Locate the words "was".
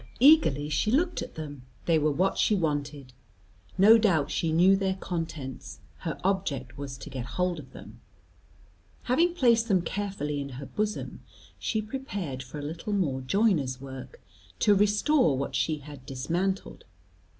6.75-6.97